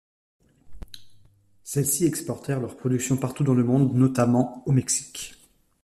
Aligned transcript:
Celles-ci 1.63 2.05
exportèrent 2.05 2.59
leur 2.59 2.75
production 2.75 3.17
partout 3.17 3.43
dans 3.43 3.53
le 3.53 3.63
monde, 3.63 3.93
notamment 3.93 4.63
au 4.65 4.71
Mexique. 4.71 5.35